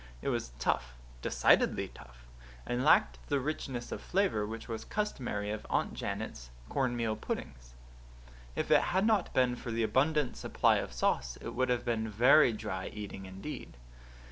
[0.23, 2.25] It was tough decidedly tough
[2.65, 7.75] and lacked the richness of flavour which was customary in Aunt Janet's cornmeal puddings.
[8.55, 12.09] If it had not been for the abundant supply of sauce it would have been
[12.09, 13.77] very dry eating indeed.